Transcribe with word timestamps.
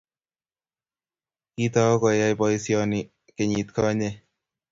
kitou 1.53 1.93
koyai 2.01 2.37
boisioni 2.39 2.99
kenyitkonye 3.35 4.09